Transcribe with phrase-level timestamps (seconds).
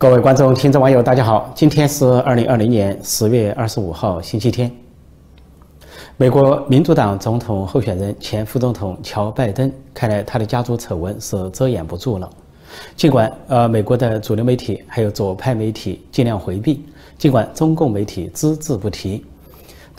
[0.00, 1.50] 各位观众、听众、网友，大家好！
[1.56, 4.70] 今天是二零二零年十月二十五号，星期天。
[6.16, 12.30] 美国民主党总统候选人、前副总统乔·拜登，看来他的家族丑闻是遮掩不住了。
[12.94, 16.84] 尽管呃，美国的主流媒体还有左派媒体尽量回避，
[17.18, 19.24] 尽管中共媒体只字不提。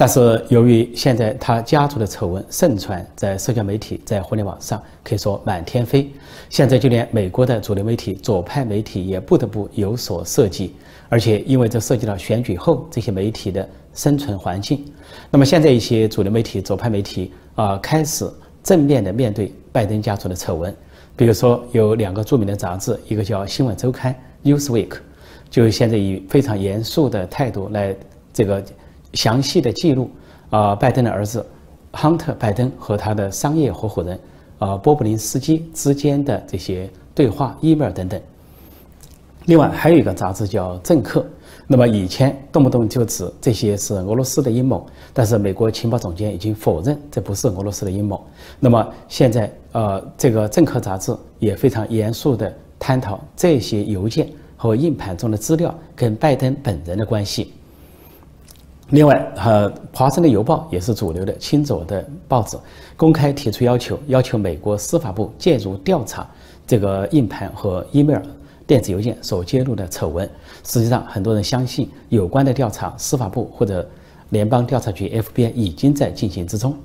[0.02, 6.09] 但是，由于现在他家族的丑闻盛传在社交媒体、在互联网上，可以说满天飞。
[6.49, 10.73] 现在就连美国的主流媒体、左派媒体也不得不有所涉及，
[11.09, 14.85] 而且因为这涉及到选举后这些媒体的生存环境。
[15.30, 18.26] 那么，现在一些主流媒体、左派媒体啊，开始
[18.63, 20.73] 正面的面对拜登家族的丑闻。
[21.18, 24.16] 比如说，有两个著名的杂志，一个叫《新闻周刊》
[24.49, 24.93] （Newsweek），
[25.49, 27.93] 就现在以非常严肃的态度来
[28.31, 28.63] 这个。
[29.13, 30.09] 详细的记录
[30.49, 31.45] 啊，拜登的儿子
[31.91, 34.20] 亨特·拜登和他的商业合伙人
[34.59, 38.21] 啊波布林斯基之间的这些对话、email 等等。
[39.46, 41.21] 另外还有一个杂志叫《政客》，
[41.65, 48.24] 那么以前动不动就指这些是俄罗斯的阴谋，但是美国情报总监已经否认这不是俄罗斯的阴谋。
[48.60, 57.54] 那么现在呃，这个《政客》杂志也非常严肃地探讨这些邮件和硬盘中的资料跟拜登本人的关系。
[58.91, 62.57] 另外，呃，《华盛顿邮报》也是主流的亲左的报纸，
[62.98, 66.28] 公开提出要求，要求美国司法部介入调查
[66.66, 68.19] 这个硬盘和 email
[68.66, 70.28] 电子邮件所揭露的丑闻。
[70.63, 73.88] 实际上，很多人相信有关的调查，司法部或者
[74.29, 76.75] 联邦调查局 FBI 已经在进行之中。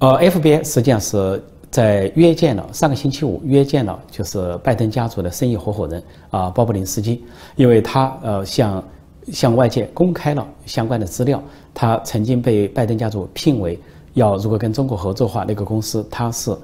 [0.00, 7.24] 呃，FBI 实际上是在约见了上个星期五约见了，就是拜登家族的生意合伙人啊，鲍布林斯基，
[7.56, 8.84] 因为他呃向。
[9.32, 11.42] 向外界公开了相关的资料，
[11.72, 13.78] 他曾经被拜登家族聘为
[14.14, 16.56] 要如果跟中国合作的话，那个公司他是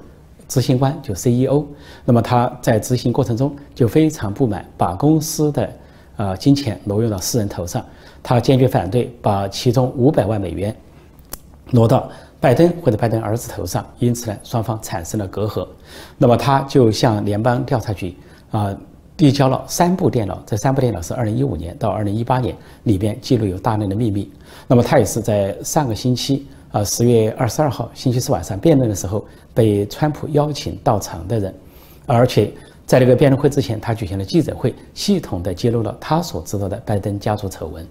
[0.47, 1.63] 执行官，就 CEO。
[2.05, 5.69] 那么他在执行过程中就非常不满，把公司的
[6.17, 7.85] 呃金钱挪用到私人头上，
[8.21, 10.75] 他坚决反对把其中五百万美元
[11.71, 15.67] 挪到拜登或者拜登儿子头上，因此呢，双方产生了隔阂。
[16.17, 18.15] 那么他就向联邦调查局
[18.51, 18.75] 啊。
[19.17, 24.31] 递交了三部电脑，这三部电脑是二零一五年到二零一八年，里边记录有大量的秘密。
[24.67, 29.25] 那么他也是在上个星期，啊十月二十二号星期四晚上辩论的时候，
[29.55, 31.51] 被川普邀请到场的人，
[32.05, 32.51] 而且
[32.85, 37.85] 在那个辩论会之前，他举行了记者会，系统的揭露了他所知道的拜登家族丑闻。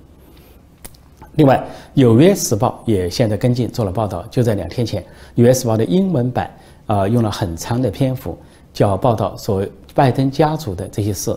[1.35, 1.57] 另外，
[1.93, 5.03] 《纽约时报》也现在跟进做了报道，就在两天前，
[5.35, 6.51] 《纽约时报》的英文版
[6.87, 8.39] 啊用了很长的篇幅，
[8.77, 9.67] 叫报道说。
[9.97, 11.35] 拜登家族的这些事，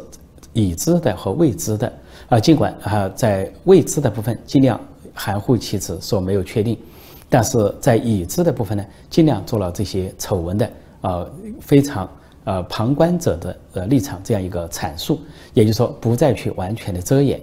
[0.51, 1.93] 已知的和未知的
[2.27, 4.77] 啊，尽管啊在未知的部分尽量
[5.13, 6.77] 含糊其辞，说没有确定，
[7.29, 11.25] 但是在已知的部分呢，尽量做了这些丑闻的啊
[11.61, 12.09] 非常
[12.43, 15.21] 呃旁观者的呃立场这样一个阐述，
[15.53, 17.39] 也就是说不再去完全的遮掩，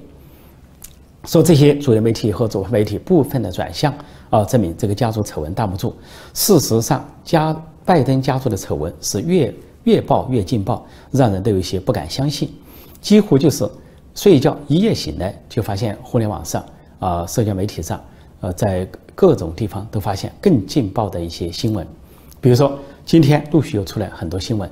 [1.25, 3.91] 说这些主流媒体和主流媒体部分的转向
[4.29, 5.97] 啊，证明这个家族丑闻挡不住。
[6.35, 9.51] 事实上，家拜登家族的丑闻是越。
[9.87, 12.53] 越报越劲爆，让人都有一些不敢相信，
[13.01, 13.69] 几乎就是
[14.17, 16.65] 睡一觉一夜醒来就发现互联网上
[16.99, 18.03] 啊社交媒体上
[18.41, 21.87] 呃在各种地方都发现更劲爆的一些新闻，
[22.41, 24.69] 比如说今天陆续又出来很多新闻，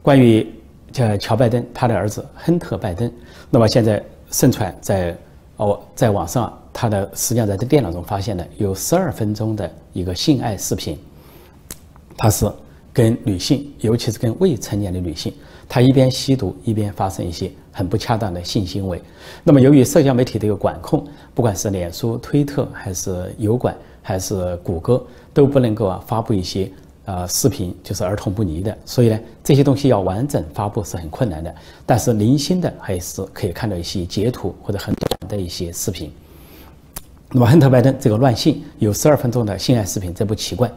[0.00, 0.46] 关于
[0.92, 3.12] 叫乔拜登他的儿子亨特拜登，
[3.50, 4.00] 那么现在
[4.30, 5.16] 盛传在
[5.56, 10.96] 哦在网上他的实际上在这电脑中发现的有十二分钟的一个性爱视频，
[12.16, 12.48] 他是。
[12.92, 15.32] 跟女性，尤其是跟未成年的女性，
[15.66, 19.00] 他一边吸毒一边发生一些很不恰当的性行为。
[19.42, 21.02] 那么，由于社交媒体的一个管控，
[21.34, 26.70] 不管是脸书、推特，还是油管，还是谷歌，都不能够啊发布一些
[27.06, 28.76] 呃视频，就是儿童不宜的。
[28.84, 31.54] 所以呢，这些东西要完整发布是很困难的。
[31.86, 36.12] 但是零星的还是可以看到一些截图或者很短的一些视频。
[37.30, 40.70] 那么，亨特·拜登这个乱性有十二分钟的性爱视频，这不奇怪。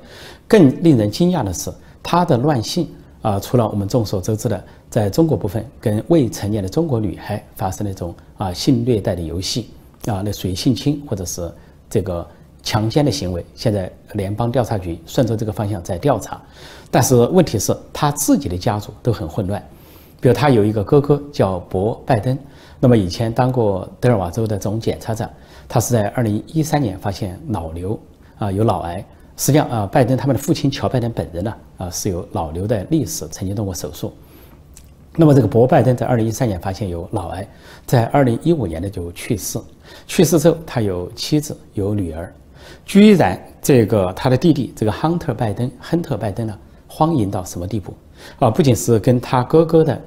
[0.47, 1.69] 更令人惊讶的是。
[2.07, 2.87] 他的乱性
[3.23, 9.71] 啊，除了我们众所周知的，在中国部分跟未成年的中国女孩发生那种啊性虐待的游戏
[10.05, 11.51] 啊，那属于性侵或者是
[11.89, 12.25] 这个
[12.61, 16.39] 强奸的行为，现在联邦调查局顺着这个方向在调查。
[16.91, 19.59] 但是问题是，他自己的家族都很混乱，
[20.21, 22.37] 比如他有一个哥哥叫博拜登，
[22.79, 25.27] 那么以前当过德尔瓦州的总检察长，
[25.67, 27.99] 他是在二零一三年发现脑瘤
[28.37, 29.03] 啊，有脑癌。
[29.37, 34.13] 实际上啊，拜登他们的父亲乔拜登本人呢，啊是有脑瘤的历史，曾经动过手术。
[35.17, 37.47] 那么这个博拜登在二零一三年发现有脑癌，
[37.85, 39.59] 在二零一五年呢就去世。
[40.07, 42.33] 去世之后，他有妻子有女儿，
[42.85, 47.93] 居然这个他的弟弟这个亨特拜登，亨特拜登呢荒淫到什么地步？
[48.39, 50.01] 啊，不仅是跟他哥哥的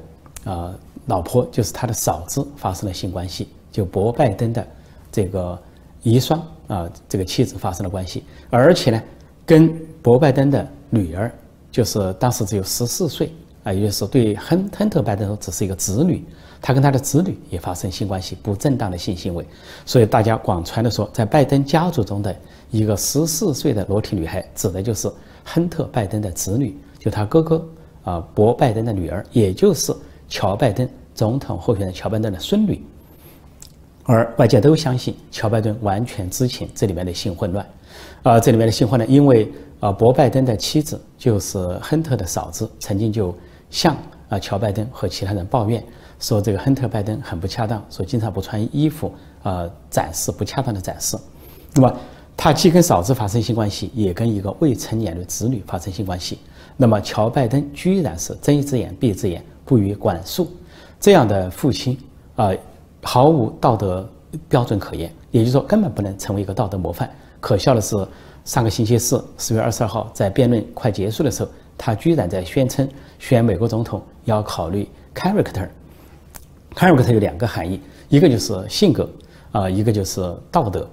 [0.44, 0.74] 啊
[1.06, 4.66] 老婆就是他的嫂子发生了性关系，就博拜登的
[5.12, 5.58] 这个
[6.02, 9.02] 遗孀啊，这个妻子发生了关系，而且呢，
[9.48, 11.32] 跟博拜登的女儿，
[11.72, 13.32] 就是当时只有十四岁
[13.64, 16.22] 啊，也就是对亨亨特拜登只是一个子女，
[16.60, 19.42] 他跟他的子女也发生性关系，不正当的性行为，
[19.86, 22.36] 所以大家广传的说，在拜登家族中的
[22.70, 25.10] 一个十四岁的裸体女孩，指的就是
[25.42, 27.66] 亨特拜登的子女，就他哥哥
[28.04, 29.96] 啊，博拜登的女儿，也就是
[30.28, 32.84] 乔拜登总统候选人乔拜登的孙女。
[34.10, 37.66] 而外界都相信乔拜登完全知情这里面的性混乱，
[38.22, 43.36] 啊，这里面的性混乱，因为啊，博拜登的妻子就是亨特的嫂子，曾经就
[43.68, 43.94] 向
[44.30, 45.84] 啊乔拜登和其他人抱怨
[46.18, 49.12] 说，这个亨特拜登很不恰当，说经常不穿衣服
[49.42, 51.14] 啊，展示不恰当的展示。
[51.74, 51.94] 那么
[52.34, 56.38] 他既跟嫂子发生性关系，也跟一个未成年的子女发生性关系。
[56.78, 60.50] 那么乔拜登居然是睁一只眼闭一只眼，不予管束，
[60.98, 61.98] 这样的父亲
[62.34, 62.50] 啊。
[63.02, 64.08] 毫无道德
[64.48, 67.08] 标准可言，也就是说，根本不能成为一个道德模范。
[67.40, 67.96] 可笑的是，
[68.44, 75.68] 上个星期四，十月二十二号，在辩论快结束的时候，他居然在宣称选美国总统要考虑 character。
[76.74, 79.08] character 有两个含义，一个就是性格
[79.52, 80.20] 啊，一个就是
[80.50, 80.88] 道德。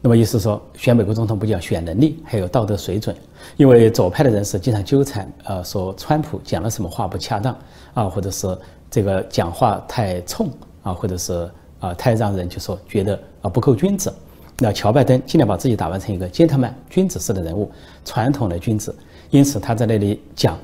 [0.00, 3.14] 那么意思说，选美国总统不叫选能力，还有道德水准。
[3.56, 7.56] 因为左派的人士经常纠缠，呃，说川普讲了什么话不恰当
[7.94, 8.56] 啊，或者是
[8.88, 10.48] 这个讲话太冲。
[10.88, 11.50] 啊，或者是
[11.80, 14.12] 啊，太让人就说觉得啊不够君子。
[14.60, 17.70] 那乔拜登尽量把自己打扮成一个 gentleman 君子式的人物，
[18.04, 18.94] 传统的君子。
[19.30, 20.58] 因此他在那里讲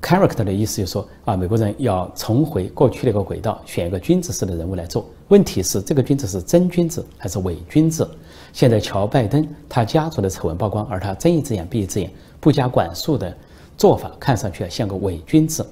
[0.00, 5.06] character 的意思，就是说啊，美国人要重回过去的一个轨道，选一个君子式的人物来做。
[5.28, 8.08] 问题是这个君子是真君子还是伪君子？
[8.52, 13.36] 现在乔拜登他家族的丑闻曝光，而他睁一只眼闭一只眼，不加管束的
[13.76, 15.64] 做法，看上去像个伪君子。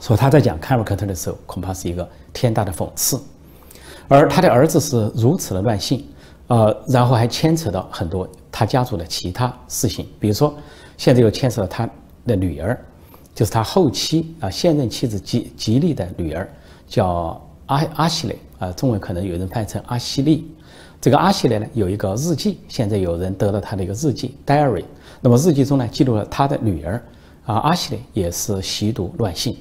[0.00, 3.18] 说他在讲卡夫卡的时候，恐怕是一个天大的讽刺，
[4.08, 6.04] 而他的儿子是如此的乱性，
[6.48, 10.54] 呃，然后还牵扯到很多他家族的其他事情，比如说
[10.98, 11.88] 现在又牵扯到他
[12.26, 12.78] 的女儿，
[13.34, 16.48] 就是他后妻啊现任妻子吉吉利的女儿，
[16.86, 20.50] 叫阿阿西雷啊，中文可能有人翻译成阿西利。
[21.00, 24.84] 这个阿西雷呢有一个日记，现在有人得到他的一个日记 diary，
[25.20, 27.02] 那么日记中呢记录了他的女儿
[27.46, 29.56] 啊阿西雷也是吸毒乱性。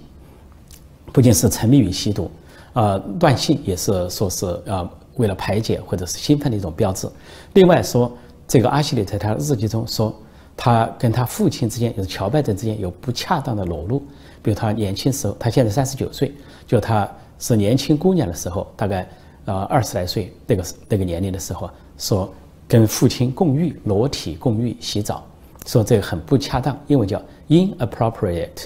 [1.14, 2.30] 不仅是沉迷于吸毒，
[2.74, 7.08] 呃，乱性也是说是呃为了排解或者是兴奋的一种标志。
[7.54, 8.12] 另外说，
[8.48, 10.14] 这个阿西里在他日记中说，
[10.58, 14.00] 他跟他父亲之间，就是乔拜登之间有不恰当的裸露。
[14.42, 16.34] 比如他年轻时候，他现在三十九岁，
[16.66, 17.08] 就他
[17.38, 19.08] 是年轻姑娘的时候，大概
[19.46, 22.34] 呃二十来岁那个那个年龄的时候，说
[22.68, 25.24] 跟父亲共浴，裸体共浴洗澡，
[25.68, 28.66] 说这个很不恰当，英文叫 inappropriate。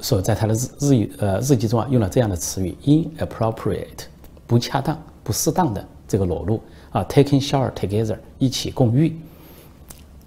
[0.00, 4.04] 说在他的日日语呃日记中啊用了这样的词语 inappropriate
[4.46, 6.60] 不恰当不适当的这个裸露
[6.90, 9.16] 啊 taking shower together 一起共浴，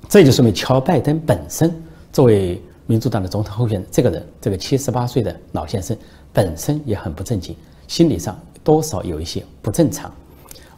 [0.09, 1.73] 这就说明乔拜登本身
[2.11, 5.95] 作为民主党的总统候选人，这个人这个七十八岁的老先生
[6.33, 7.55] 本身也很不正经，
[7.87, 10.11] 心理上多少有一些不正常。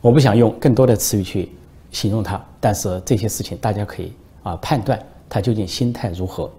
[0.01, 1.49] 我不想用更多的词语去
[1.91, 4.11] 形容他，但是这些事情大家可以
[4.43, 4.99] 啊判断
[5.29, 6.51] 他究竟心态如何。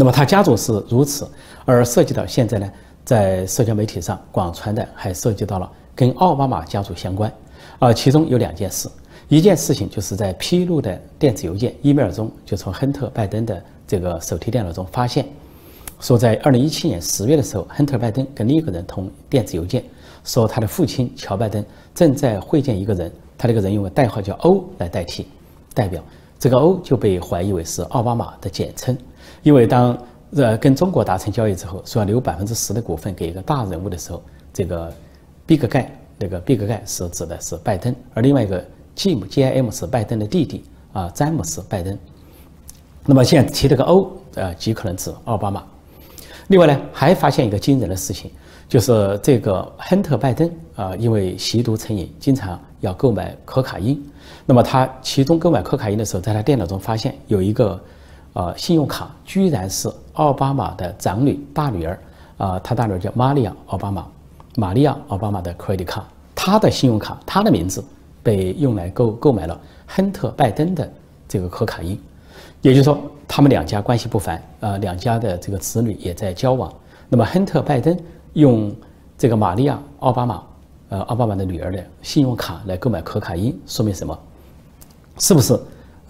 [0.00, 1.28] 那么他家族是如此，
[1.64, 2.70] 而涉及到现在呢，
[3.04, 7.32] 在社交媒体上广传的还涉及到了跟奥巴马家族相关，
[7.80, 8.88] 啊，其中有两件事，
[9.26, 15.26] 一件事情就是在披露的电子邮件 email 中，就从亨特拜登的这个手提电脑中发现，
[15.98, 19.82] 说在二零一七年十月的时候，亨特拜登跟另一个人通电子邮件，
[20.22, 25.26] 说他的父亲乔拜登正在会见一个人，他这个人用代号叫 O 来代替，
[25.74, 26.00] 代表
[26.38, 28.96] 这个 O 就被怀疑为是奥巴马的简称。
[29.42, 29.96] 因为当
[30.36, 34.92] 呃跟中国达成交易之后，说要留百分之十的股份给一个大人物的时候，这个
[35.46, 38.62] Big 盖那个 Big 盖是指的是拜登，而另外一个
[38.96, 41.96] Jim J I M 是拜登的弟弟啊，詹姆斯拜登。
[43.06, 45.64] 那么现在提这个 O，呃，极可能指奥巴马。
[46.48, 48.30] 另外呢，还发现一个惊人的事情，
[48.68, 54.02] 就是这个亨特拜登啊，因为吸毒成瘾，经常要购买可卡因。
[54.44, 57.80] 那么他其中购买可卡因的时候，在他电脑中发现有一个。
[58.34, 61.98] 呃，信用卡居然是奥巴马的长女大女儿，
[62.36, 64.06] 啊，他大女儿叫玛利亚·奥巴马，
[64.56, 66.02] 玛利亚·奥巴马的 credit card，
[66.34, 67.84] 他的信用卡，她的名字
[68.22, 70.88] 被用来购购买了亨特·拜登的
[71.26, 71.98] 这个可卡因，
[72.62, 76.72] 也就是说，他们两家关系不凡，呃，两家的这个子女也在交往。
[77.08, 77.98] 那么，亨特·拜登
[78.34, 78.72] 用
[79.16, 80.42] 这个玛利亚·奥巴马，
[80.90, 84.16] 呃，奥巴马的女儿的信用卡来购买可卡因，说明什么？
[85.18, 85.58] 是不是？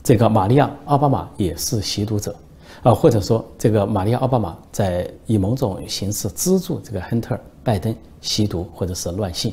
[0.02, 2.34] 这个玛利亚·奥巴马也是吸毒者，
[2.82, 9.52] 啊，或者说这个玛利亚奥巴马在以某种形式资助这个亨特拜登吸毒或者是乱性，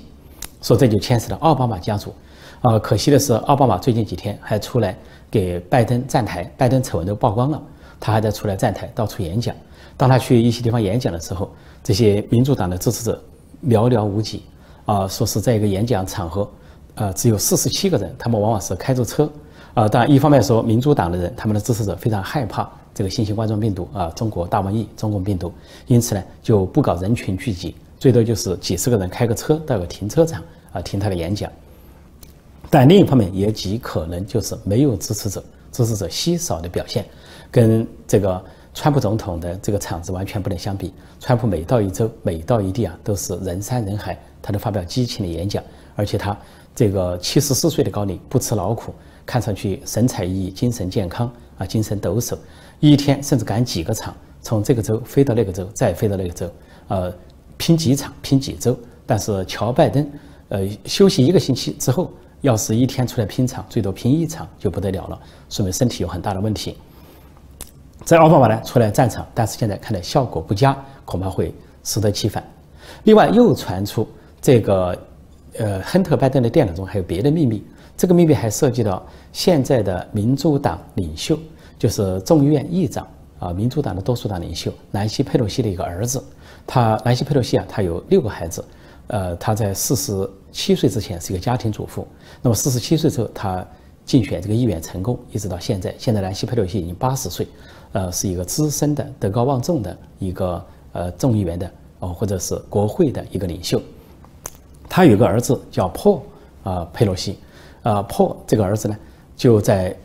[0.61, 2.13] 说这就牵涉到奥巴马家族。
[2.61, 4.97] 啊，可惜的是，奥巴马最近几天还出来
[5.29, 7.61] 给拜登站台，拜登丑闻都曝光了，
[7.99, 9.53] 他还在出来站台到处演讲。
[9.97, 11.51] 当他去一些地方演讲的时候，
[11.83, 13.21] 这些民主党的支持者
[13.67, 14.43] 寥寥无几。
[14.85, 16.49] 啊，说是在一个演讲场合，
[16.95, 19.27] 呃，只有四十七个人，他们往往是开着车。
[19.75, 25.53] 啊，当然，一方面说民主党的人，他们的支持者非常害怕这个新型冠状病毒啊，中国大瘟疫、中共病毒，
[25.85, 30.41] 因此呢，就不搞人群聚集，最多就是几十个人开个车到个停车场
[30.71, 31.51] 啊听他的演讲。
[32.69, 37.05] 但另一方面也极可能就是没有支持者，支持者稀少的表现，
[37.51, 38.41] 跟这个
[38.73, 40.93] 川普总统的这个场子完全不能相比。
[41.19, 45.61] 川普每到一周、每到一地啊，都是人山人海，他都发表激情的演讲，
[45.97, 46.35] 而且他
[46.73, 48.93] 这个七十四岁的高龄，不辞劳苦。
[49.25, 52.37] 看上去神采奕奕、精神健康啊，精神抖擞，
[52.79, 56.49] 一天甚至赶几个场，从这个州飞到那个州，再飞到那个州，
[56.89, 57.13] 呃，
[57.57, 58.77] 拼几场、拼几周。
[59.07, 60.07] 但是乔拜登，
[60.49, 66.77] 呃，休息一个星期之后，要是一天出来拼场，最多拼一场就不得了了，说明身体有很大的问题。
[68.03, 71.53] 在奥巴马呢出来战场，但是现在看来效果不佳，恐怕会
[71.83, 72.43] 适得其反。
[73.03, 74.07] 另外又传出
[74.41, 74.97] 这个，
[75.57, 77.63] 呃，亨特拜登的电脑中还有别的秘密。
[77.97, 81.39] 这个秘密还涉及到现在的民主党领袖，
[81.79, 83.07] 就是众议院议长
[83.39, 86.23] 啊，民主党的多数党领袖南希·佩洛西的一个儿子。
[86.67, 88.65] 他南希·佩洛西啊，他有六个孩子，
[89.07, 92.05] 呃，他在四十七岁之前是一个家庭主妇。
[92.41, 93.65] 那么四十七岁之后，他
[94.05, 95.93] 竞选这个议员成功，一直到现在。
[95.97, 97.47] 现在南希·佩洛西已经八十岁，
[97.93, 103.81] 呃，是一个资深的、德高望重的一个呃众议员的哦，或者是国会的一个领袖。
[104.89, 106.21] 他有个儿子叫珀
[106.63, 107.37] 啊，佩洛西。
[107.85, 108.97] 啊破这个儿子呢，
[109.37, 109.95] 就在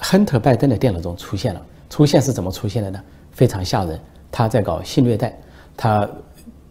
[0.00, 1.60] 亨特·拜登的电脑中出现了。
[1.90, 3.00] 出现是怎么出现的呢？
[3.32, 4.00] 非常吓人。
[4.30, 5.36] 他在搞性虐待，
[5.76, 6.08] 他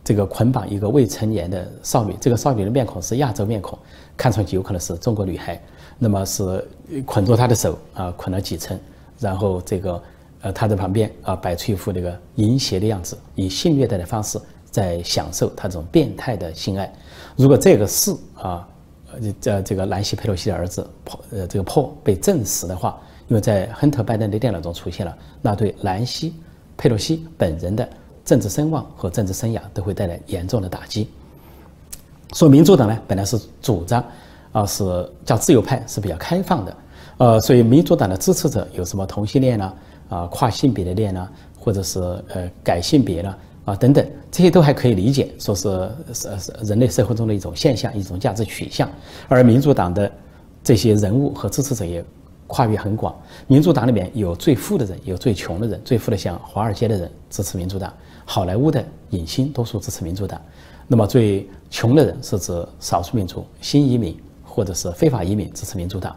[0.03, 3.77] 这个捆绑一个未成年的少女，这个少女的面孔是亚洲面孔，
[4.17, 5.61] 看上去有可能是中国女孩。
[5.99, 6.67] 那么是
[7.05, 8.77] 捆住她的手啊，捆了几层，
[9.19, 10.03] 然后这个
[10.41, 14.39] 呃，他在旁边啊，摆出一副这个淫邪的样子，以性虐待的方式
[14.71, 16.91] 在享受他这种变态的性爱。
[17.35, 18.67] 如果这个是啊。
[19.41, 26.31] 这这个南希·佩洛西的儿子破呃这个破被证实的话，因为在亨特·拜登的电脑中出现了，那对南希·
[26.77, 27.87] 佩洛西本人的
[28.25, 31.09] 政治声望和政治生涯都会带来严重的打击。
[32.33, 34.03] 说民主党呢，本来是主张
[34.51, 34.83] 啊是
[35.23, 36.77] 叫自由派是比较开放的，
[37.17, 39.73] 呃，所以民主党的支持者有什么同性恋呢？
[40.09, 41.29] 啊，跨性别的恋呢，
[41.59, 43.35] 或者是呃改性别呢？
[43.65, 48.89] 啊，等等，这些都还可以理解，说是是是人类社会中的一种现象，一种价值取向。
[49.29, 50.11] 而民主党的
[50.61, 52.03] 这些人物和支持者也
[52.45, 53.15] 跨越很广。
[53.47, 55.81] 民主党里面有最富的人，有最穷的人。
[55.85, 57.93] 最富的像华尔街的人支持民主党，
[58.25, 60.41] 好莱坞的影星多数支持民主党。
[60.85, 66.13] 那么最穷的人是指少数民族、新移民或者是非法移民支持民主党。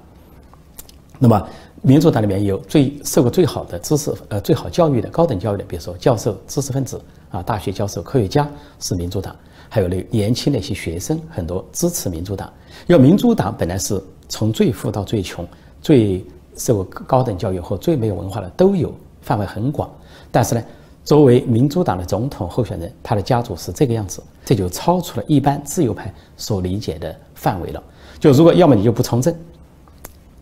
[1.20, 1.48] 那么
[1.80, 7.00] 民主党里面有最受过最好的知识、呃最好教育的高等教育的，比如说教授、知识分子。
[7.30, 9.34] 啊，大学教授、科学家是民主党，
[9.68, 12.52] 还有那年轻的一些学生，很多支持民主党。
[12.86, 15.46] 要民主党本来是从最富到最穷、
[15.82, 16.24] 最
[16.56, 19.90] 受高等教育和最没有文化的都有，范围很广。
[20.30, 20.62] 但是呢，
[21.04, 27.82] 作为民主党的总统候选人，他的家族是这个样子，这就超出了一般自由派所理解的范围了。
[28.20, 29.34] 就如果要么你就不从政，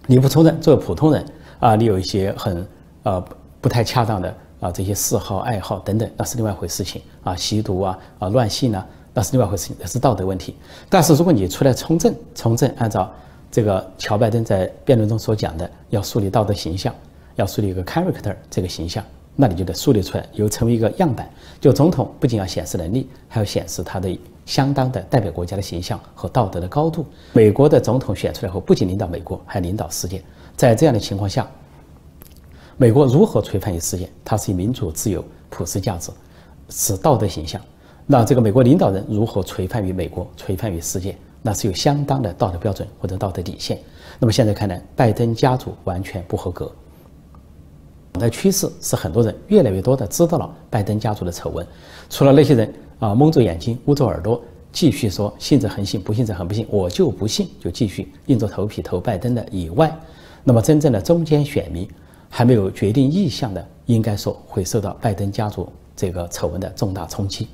[0.07, 1.25] 你不从政，作为普通人
[1.61, 2.67] 啊，你有一些很
[3.05, 3.25] 呃
[3.61, 4.35] 不太恰当的。
[4.64, 7.37] 啊，这些嗜好、爱好等等，那是另外一回事情啊。
[7.37, 10.56] 吸毒啊，啊，乱性啊，那是另外一回事情，那是道德问题。
[10.88, 13.12] 但是如果你出来从政，从政按照
[13.50, 16.94] 这个乔拜登在辩论中所讲的，要树立道德形象，
[17.37, 19.04] 要树立一个 character 这个形象，
[19.37, 21.28] 那你就得树立出来，有成为一个样板。
[21.61, 27.04] 就总统不仅要显示能力，还要显示他的相当的代表国家的形象和道德的高度。
[27.35, 30.23] 美国的总统选出来后，不仅领导美国，还领导世界。
[30.56, 31.47] 在这样的情况下。
[32.76, 34.09] 美国如何垂范于世界？
[34.25, 36.11] 它是以民主、自由、普世价值，
[36.69, 37.61] 是道德形象。
[38.07, 41.16] 那这个美国领导人如何垂范于美国、垂范于世界？
[41.40, 43.78] 那是有相当的道德标准或者道德底线。
[44.19, 46.71] 那么现在看来，拜登家族完全不合格。
[48.14, 51.66] 的趋势是很多人越来越多的知道了拜登家族的丑闻，
[52.09, 54.40] 除了那些人啊蒙着眼睛、捂着耳朵，
[54.73, 59.95] 继续说信者恒信，不信者恒不信，我就不信，就继续硬着头皮投拜登的以外，
[60.45, 61.88] 那么真正的中间选民。
[62.37, 67.47] 还没有决定意向的，应该说会受到拜登家族这个丑闻的重大冲击。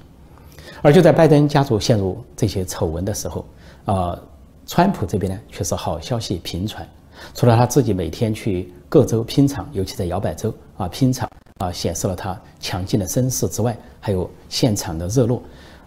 [0.81, 3.45] 而就在拜登家族陷入这些丑闻的时候，
[3.85, 4.19] 啊，
[4.67, 6.89] 川普这边呢却是好消息频传。
[7.35, 15.43] 除了他自己每天去各州拼场，尤其在摇摆州啊拼场，啊，显示了他强劲的声势之外，还有现场的热络。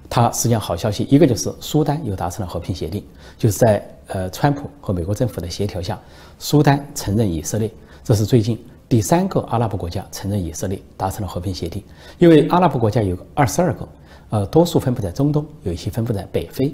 [0.08, 3.04] 他实际上好消息，一个就是苏丹又达成了和平协定，
[3.40, 6.00] 就是在呃川普和美国政府的协调下，
[6.38, 7.72] 苏丹承认以色列，
[8.04, 11.84] 这是最近第三个阿拉伯国家承认以色列达成了和平协定。
[12.20, 13.90] 因为阿拉伯国家有二十二个，
[14.30, 16.72] 呃，多数分布在中东，有一些分布在北非。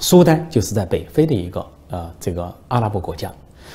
[0.00, 3.32] 苏丹就是在北非的一个呃这个阿拉伯国家。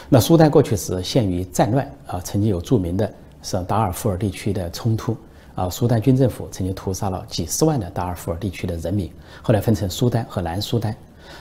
[0.10, 3.10] 那苏丹过去是陷于战乱啊，曾经有著名的
[3.42, 5.16] 是达尔富尔地区的冲突。
[5.56, 9.10] 啊，苏丹军政府曾经屠杀了几十万的达尔富尔地区的人民，
[9.42, 10.94] 后来分成苏丹和南苏丹。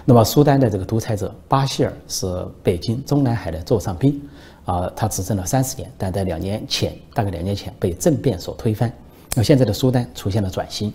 [0.05, 4.23] 那么，苏丹的这个独裁者巴希尔是北京中南海的座上宾，
[4.71, 8.93] 啊，他执政了三十年，但在两年前，大概两年前被政变所推翻。
[9.35, 10.93] 那现在的苏丹出现了转型，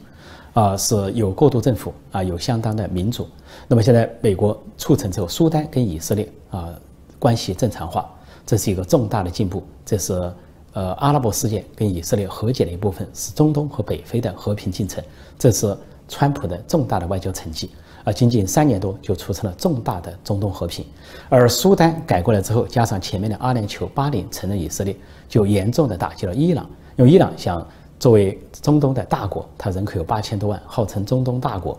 [0.54, 3.28] 啊，是有过渡政府，啊，有相当的民主。
[3.68, 6.74] 那么现在美国促成之后，苏丹跟以色列啊
[7.20, 8.10] 关系正常化，
[8.46, 10.32] 这是一个重大的进步，这是。
[10.76, 15.02] 呃，阿拉伯世界跟以色列和解的一部分是中东和北非的和平进程，
[15.40, 15.74] 这是
[16.10, 17.70] 川普的重大的外交成绩。
[18.06, 20.86] 而仅仅三年多就促成了重大的中东和平。
[21.28, 24.96] 而苏丹改过来之后，加上前面的阿联酋、巴林承认以色列，
[25.28, 26.66] 就严重的打击了伊朗。
[26.96, 27.68] 因为伊朗想
[28.00, 31.78] 作为中东的大国，它人口有八千多万，号称中东大国。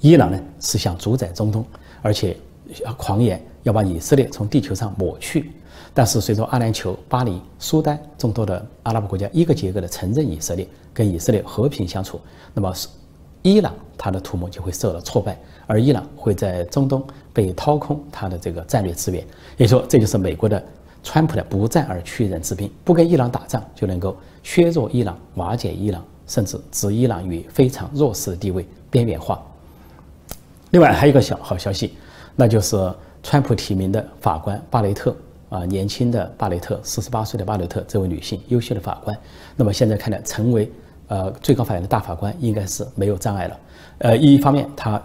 [0.00, 1.62] 伊朗呢是想主宰中东，
[2.00, 2.34] 而且
[2.96, 5.52] 狂言要把以色列从地球上抹去。
[5.92, 12.20] 但是，随着阿联酋、巴黎、苏丹众多的阿拉伯国家一个接一个的承认以色列，跟以色列和平相处，
[12.54, 12.72] 那么
[13.42, 19.24] 伊朗它的图谋就会受到挫败，而伊朗会在中东被掏空它的这个战略资源。
[19.56, 20.62] 也说，这就是美国的
[21.02, 29.42] 川普的不战而屈人之兵，不跟伊朗打仗就能够削弱伊朗、瓦解伊朗，甚至置伊朗于非常弱势的地位、边缘化。
[30.70, 31.94] 另外，还有一个小好消息，
[32.36, 32.76] 那就是
[33.22, 35.14] 川普提名的法官巴雷特。
[35.50, 39.18] 啊，年轻的巴雷特，四十八岁的巴雷特，这位女性，优秀的法官。
[39.56, 40.70] 那么现在看来，成为
[41.10, 43.60] 呃最高法院的大法官应该是没有障碍了。
[43.98, 45.00] 呃，一方面，他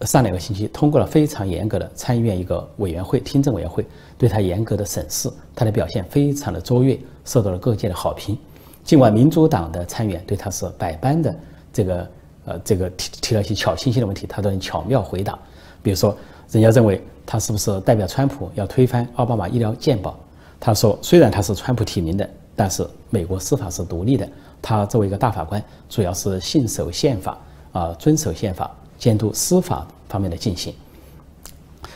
[0.00, 3.86] 上两个星期通过了非常严格的参议院一个委员会听证委员会
[4.18, 8.36] 对他严格的审视，他的表现非常的卓越，受到了各界的好评。
[8.82, 11.36] 尽管民主党的参议员对他是百般的
[11.72, 12.10] 这个
[12.46, 15.38] 呃这个提提了一些挑衅性的问题，他都能巧妙回答。
[15.82, 16.16] 比如说，
[16.50, 17.00] 人家认为。
[17.24, 20.18] 他是不是代表川普要推翻奥巴马医疗健保？
[20.58, 24.28] 他说，虽然他是川普提名的，但是美国司法是独立的。
[24.62, 27.36] 他作为一个大法官，主要是信守宪法
[27.72, 30.72] 啊，遵守宪法，监督司法方面的进行。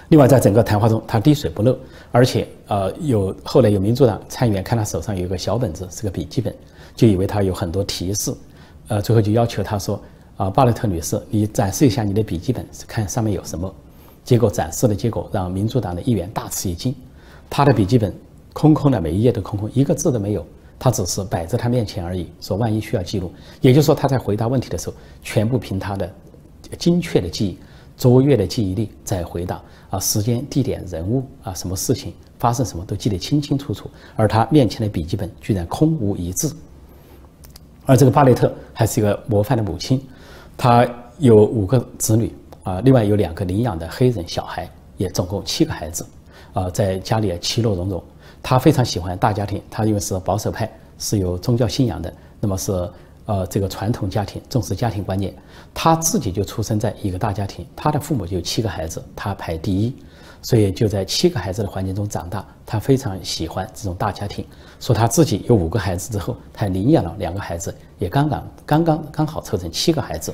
[0.09, 1.77] 另外，在整个谈话中，他滴水不漏，
[2.13, 6.55] 而且呃，有后来有民主党参议员看他手上有一个小本子，是个笔记本，
[6.95, 8.33] 就以为他有很多提示，
[8.89, 10.01] 呃，最后就要求他说
[10.37, 13.73] 啊，巴雷特女士，你展示一下你的笔记本，看上面有什么。
[14.25, 16.95] 结果展示的结果让民主党的议员大吃一惊，
[17.49, 18.15] 他的笔记本
[18.53, 20.47] 空空的，每一页都空空，一个字都没有。
[20.79, 26.11] 他只是摆在他面前而已，说万一需要记录，也就是说他在回答问题的时候，全部凭他的
[26.79, 27.59] 精确的记忆、
[27.97, 33.91] 卓越的记忆力在回答啊，时间、地点、人物啊，什么事情发生什么都记得清清楚楚。
[34.15, 36.55] 而他面前的笔记本居然空无一字。
[37.85, 40.01] 而这个巴雷特还是一个模范的母亲，
[40.57, 40.87] 她
[41.19, 42.33] 有五个子女。
[42.65, 46.05] 啊，另外有两个领养的黑人小孩，也总共七个孩子，
[46.53, 48.03] 啊，在家里其乐融融。
[48.49, 52.89] 他非常喜欢大家庭，他因为是保守派，是有宗教信仰的，那么是
[53.25, 55.35] 呃这个传统家庭，重视家庭观念。
[55.75, 59.93] 他自己就出生在一个大家庭，他的父母就有七个孩子，他排第一，
[60.43, 62.47] 所以就在七个孩子的环境中长大。
[62.65, 64.47] 他非常喜欢这种大家庭，
[64.79, 70.33] 说他自己有五个孩子之后，他领养了两个孩子，也刚刚刚刚刚好凑成七个孩子。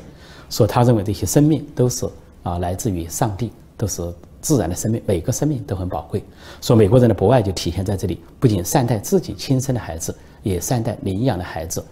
[0.50, 2.06] 说他认为这些生命都是。
[2.42, 4.02] 啊，来自于上帝，都是
[4.42, 6.22] 自然的生命，每个生命都很宝贵。
[6.60, 11.82] 说美国人的博爱就体现在这里，不仅善待自己亲生的孩子，也善待领养的孩子。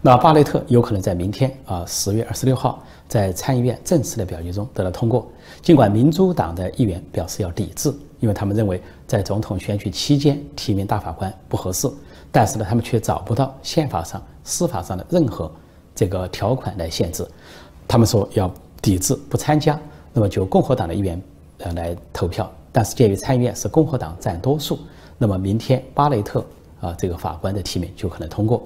[0.00, 5.30] 那巴雷特有可能在明天啊，十月二十六号，在参议院正式的表决中得到通过。
[5.60, 11.90] 尽管民主党的议员表示要抵制，因为他们认为在总统选举期间提名大法官不合适，
[12.30, 15.52] 但是呢，他们却找不到宪法上、司法上的任何
[15.94, 17.26] 这个条款来限制。
[17.86, 18.52] 他们说要。
[18.82, 19.78] 抵制不参加，
[20.12, 21.22] 那么就共和党的议员
[21.62, 22.50] 呃来投票。
[22.70, 24.78] 但是鉴于参议院是共和党占多数，
[25.18, 26.44] 那么明天巴雷特
[26.80, 28.62] 啊这个法官的提名就可能通过。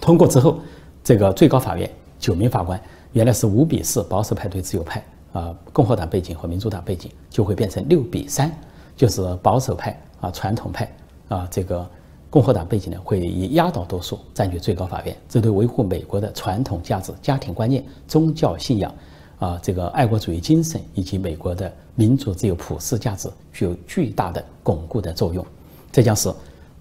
[0.00, 0.58] 通过之后，
[1.04, 2.80] 这个最高法院九名法官
[3.12, 8.50] 原来是五比四保守派对自由派啊共和党背景和民主党背景就会变成六比三，
[8.96, 10.96] 就是保守派啊传统派
[11.28, 11.88] 啊这个。
[12.28, 18.92] 共和党背景呢，会以压倒多数占据最高法院，这对维护美国的传统价值、家庭观念、宗教信仰，
[19.38, 25.44] 啊，这个爱国主义精神以及美国的民主、自由、普世价值具有巨大的巩固的作用。
[25.92, 26.32] 这将是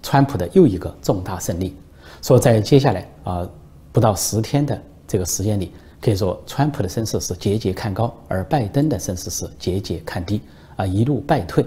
[0.02, 1.76] 川普的又一个重大胜利。
[2.22, 3.48] 说在接下来啊
[3.91, 10.41] 不到十天的这个时间里，可以说川普的声势是节节看高，而拜登的声势是节节看低
[10.76, 11.65] 啊，一路败退。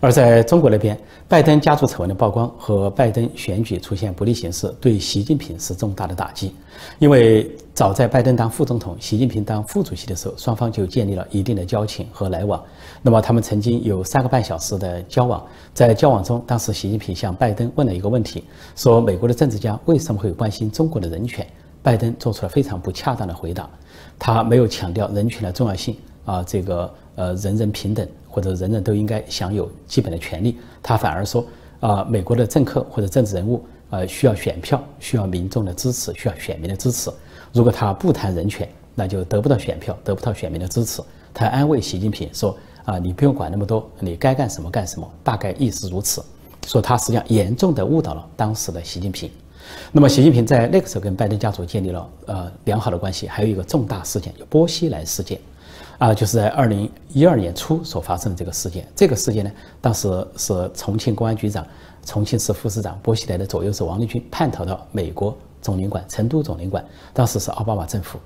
[0.00, 6.54] 而在中国那边，拜登家族丑闻的曝光和拜登选举出现不利形势，对习近平是重大的打击。
[7.00, 12.60] 因为早在拜登当副总统，习近平当副主席的时候，双方就建立了一定的交情和来往。
[13.02, 18.42] 那么他们曾经有三个半小时的交往，在交往中，当时习近平向拜登问了一个问题，
[18.74, 21.46] 说美国的政治家为什么会关心中国的人权？
[21.80, 23.70] 拜登做出了非常不恰当的回答，
[24.18, 28.04] 他没有强调人权的重要性啊，这个呃人人平等。
[28.28, 31.44] 或者人人都应该享有基本的权利，他反而说
[31.78, 37.08] 啊，美国的政客或者政治人物呃需要选票，需要民众的支持，需要选民的支持。
[37.52, 41.02] 如果他不谈人权，那就得不到选票，得不到选民的支持。
[41.32, 46.22] 他安慰习近平说啊，你不用管那么多，你该干什么干什么，大概意思如此。
[46.66, 49.30] 说他实际上严重的误导了当时的习近平。
[49.92, 55.38] 那么习近平在那个时候跟拜登家族建立了呃良好的关系，还有一个重大事件，叫波西来事件。
[55.98, 58.86] 啊，就是在二零一二年初所发生的这个事件。
[58.94, 61.66] 这个事件呢，当时是重庆公安局长、
[62.04, 66.84] 重庆市副市长波西来的左右手王立军叛逃到美国总领馆、成都总领馆。
[67.12, 68.18] 当时是奥巴马政府。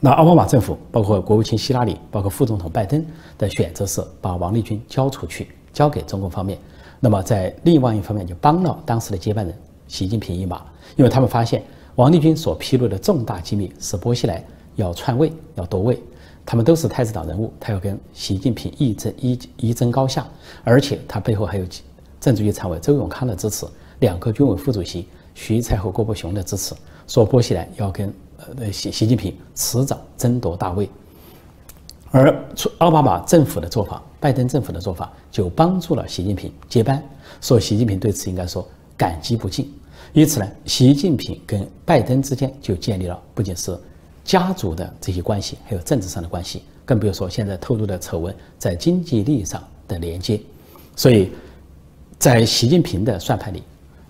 [0.00, 3.04] 那奥巴马政府包括国务卿希拉里、包括副总统拜登
[3.36, 6.58] 的选择是把王立军交出去，交给中共方面。
[7.00, 9.56] 那么在另外一方面，就帮了当时的接班人
[9.88, 10.62] 习近平一马，
[10.96, 11.62] 因为他们发现
[11.96, 14.44] 王立军所披露的重大机密是波西来
[14.76, 16.00] 要篡位、要夺位。
[16.46, 20.26] 他们都是太子党人物，他要跟习近平一争一一争高下，
[20.64, 21.64] 而且他背后还有
[22.20, 23.66] 政治局常委周永康的支持，
[23.98, 25.06] 两个军委副主席
[25.38, 26.74] 徐才厚、郭伯雄的支持，
[27.06, 28.12] 说波西来要跟
[28.56, 30.90] 呃习习近平迟早争夺大位，
[32.10, 32.44] 而
[32.78, 37.00] 奥巴马政府的做法，拜登政府的做法就帮助了习近平接班，
[37.40, 39.72] 所以习近平对此应该说感激不尽，
[40.12, 43.78] 因此呢，习近平跟拜登之间就建立了不仅是。
[44.24, 50.38] 家族的这些关系，还有政治上的关系，更不用说现在透露的丑闻在经济利益上的连接。
[50.94, 51.30] 所以，
[52.18, 53.62] 在习近平的算盘里，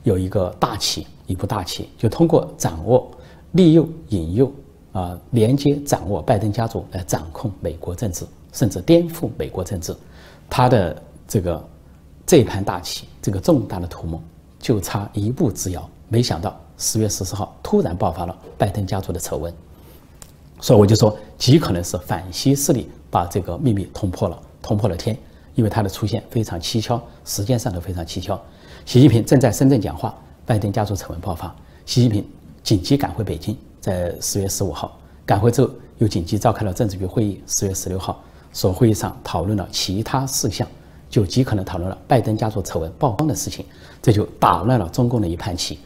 [0.09, 3.11] 有一个大棋，一步大棋，就通过掌握、
[3.53, 4.51] 利诱、引诱
[4.93, 9.95] 啊，连接、掌握拜登家族来掌控美国政治，甚至颠覆美国政治。
[10.49, 11.69] 他的这个
[12.27, 14.19] 这盘大棋，这个重大的图谋，
[14.59, 15.87] 就差一步之遥。
[16.09, 19.53] 没想到十月十四号突然爆发了拜登家族的丑闻。
[20.59, 25.15] 所以我就说，极可能是反西势力把这个秘密捅破了，捅破了天，
[25.55, 28.41] 因为它的出现非常蹊跷，时间上都非常蹊跷。
[28.89, 30.15] 习近平正在深圳讲话，
[30.47, 32.27] 拜登家族丑闻爆发，习近平
[32.63, 38.19] 紧急赶回北京，在十月十五号赶回之后，又紧急召开了政治局会议，十月十六号，
[38.51, 40.67] 所会议上讨论了其他事项，
[41.11, 43.63] 就极可能讨论了拜登家族丑闻曝光的事情，
[44.01, 45.79] 这就打乱了中共的一盘棋。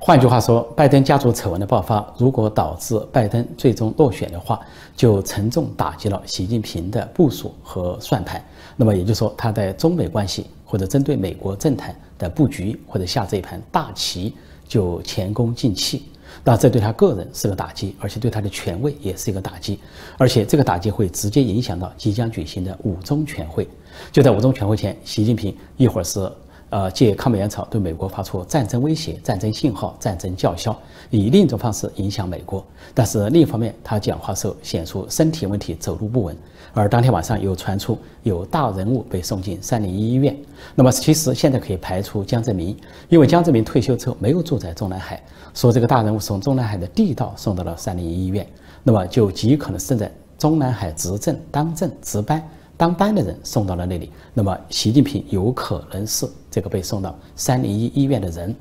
[0.00, 4.60] 换句话说，拜登家族丑闻的爆发，如果导致拜登最终落选的话，
[4.96, 8.44] 就沉重打击了习近平的部署和算盘。
[8.74, 14.34] 那么也就是说，他在中美关系或者针对美国政坛的布局或者下这一盘大棋
[14.68, 16.04] 就前功尽弃。
[16.44, 19.80] 那这对他个人是个打击，而且对他的权位也是一个打击。
[20.18, 23.66] 而且这个打击会直接影响到即将举行的五中全会。
[24.12, 26.30] 就在五中全会前，习近平一会儿是。
[26.70, 30.76] 呃，借抗美援朝对美国发出战争威胁、战争信号、战争叫嚣，
[31.08, 32.62] 以另一种方式影响美国。
[32.92, 36.36] 但是另一方面，他讲话时候显出身体问题，走路不稳。
[36.74, 40.36] 而当天晚上又传出有大人物被送进三零一医院。
[40.74, 42.76] 那么其实现在可以排除江泽民，
[43.08, 45.22] 因为江泽民退休之后没有住在中南海，
[45.54, 48.46] 说这个大人物从中南海的地道送到了三零一医院，
[48.82, 52.46] 那么就极可能是在中南海执政、当政、值班。
[52.78, 58.54] 当班的人送到了那里，那么习近平有可能是这个被送到三零一医院的人，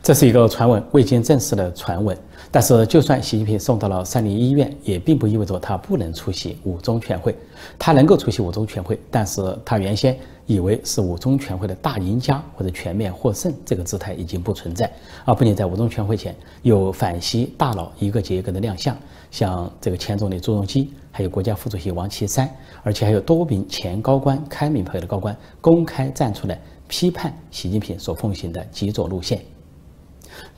[0.00, 2.16] 这是一个传闻，未经证实的传闻。
[2.52, 7.36] 但是，就算习近平送到了三零一医院，也并不意味着他不能出席五中全会。
[7.76, 14.90] 他能够出席五中全会，但是他原先以为是五中全会的大赢家或者全面获胜，这个姿态已经不存在。
[15.24, 18.96] 而不仅在五中全会前有反西大佬一个接一个的亮相，
[19.36, 22.50] 像这个前总理朱镕基，还有国家副主席王岐山，
[22.82, 29.38] 而且还有多名前高官、开明派的高官公开站出来批判习近平所奉行的极左路线。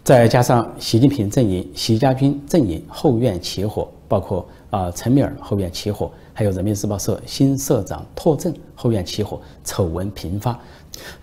[0.05, 10.57] 再加上习近平阵营、习家军阵营后院起火，包括啊陈敏尔后院起火，还有人民日报社新社长拓正后院起火，丑闻频发，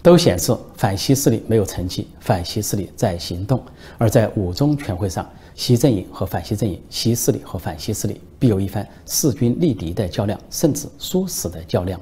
[0.04, 3.63] 都显示反西势力没有成绩，反西势力在行动。
[3.98, 12.00] 而在五中全会上，西阵营和反西阵营、西势力和反西势力必有一番势均力敌的较量，甚至殊死的较量。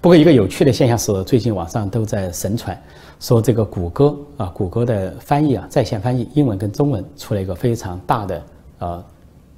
[0.00, 2.80] 不过，一个有趣的现象是，最近网上都在神传，
[3.18, 8.42] 说这个谷歌啊，谷歌的翻译啊，在线翻译英文跟中文出了一个非常大的
[8.78, 9.04] 呃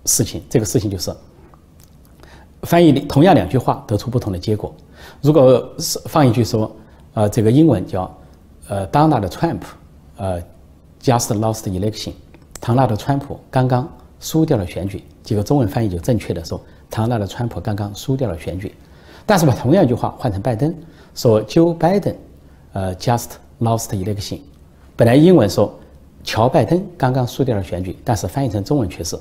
[0.07, 0.42] 事情。
[0.51, 1.14] 这个事情就是，
[2.62, 4.75] 翻译同样两句话得出不同的结果。
[5.20, 6.75] 如果是放一句说，
[7.14, 8.12] 呃，这个英文叫
[8.66, 9.61] 呃，Donald Trump，
[10.16, 10.42] 呃
[11.03, 12.12] ，just lost election，
[12.61, 15.03] 唐纳德·川普刚刚输掉了选举。
[15.25, 16.61] 这个中文翻译就正确的说，
[16.91, 18.75] 唐纳德·川普刚刚输掉了选举。
[19.25, 20.75] 但是把同样一句话换成拜登，
[21.15, 22.17] 说 Joe Biden，
[22.73, 24.41] 呃，just lost election。
[24.97, 25.79] 本来英文说
[26.25, 29.19] 乔拜登刚刚输掉了选举，但是翻译成中文却是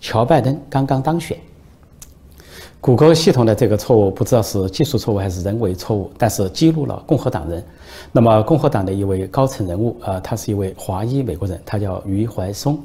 [0.00, 1.38] 乔拜登刚刚当选。
[2.84, 7.64] 谷歌系统的这个错误不知道是技术错误还是人为错误，但是激怒了共和党人。
[8.12, 12.78] 那么共和党的一位高层人物，呃，他是一位华裔美国人，他叫余怀松，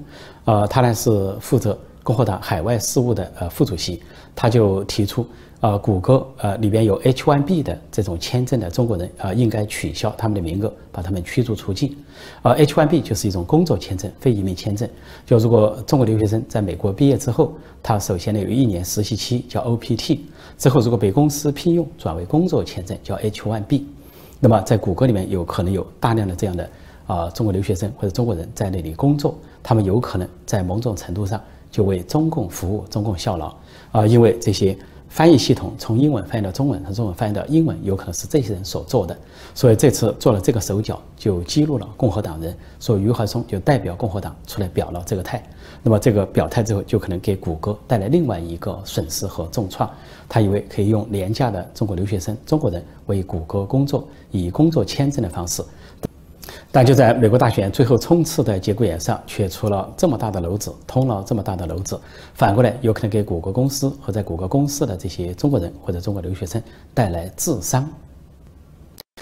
[0.45, 4.01] 呃，他呢是负责共和党海外事务的呃副主席，
[4.33, 5.27] 他就提出。
[5.61, 11.93] 呃，谷歌呃里边有 H1B 的这种签证的中国人啊，应该取消他们的名额，把他们驱逐出境。
[12.43, 14.87] 呃，H1B 就是一种工作签证，非移民签证。
[15.25, 17.51] 就如果中国留学生在美国毕业之后，
[17.83, 20.19] 他首先呢有一年实习期，叫 OPT。
[20.57, 23.83] 之后如果被公司聘用，转为工作签证，叫 H1B。
[24.39, 26.69] 那么在谷歌里面有可能有大量的这样的
[27.05, 33.53] 啊中国留学生或者中国人在那里工作，他们有可能在某种程度上就为中共服务、中共效劳
[33.91, 34.77] 啊，因为这些。
[35.09, 39.17] 翻译系统从英文翻译到中文，从中文翻译到英文，有可能是这些人所做的。
[39.55, 42.55] 所以这次做了这个手脚，就激怒了共和党人。
[42.79, 45.43] 所以余怀松就代表共和党出来表了这个态。
[45.81, 49.89] 那么这个表态之后，就可能给谷歌带来另外一个损失和重创。
[50.29, 55.63] 他以为可以用廉价的中国留学生、中国人为谷歌工作，以工作签证的方式。
[56.71, 61.99] 但就在美国大选最后冲刺的节骨眼上，却出了这么大的篓子，捅了这么大的篓子，
[62.35, 66.61] 反过来有可能给谷歌公司和在谷歌公司的这些中国人或者中国留学生
[66.93, 67.89] 带来智商。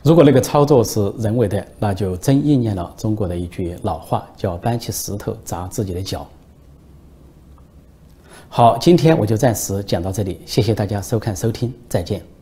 [0.04, 6.28] 如果那个操作是人为的，那就真应验了中国的一句老话，叫搬起石头砸自己的脚。
[8.50, 12.37] 好，今天我就暂时讲到这里，谢谢大家收看收听，再见。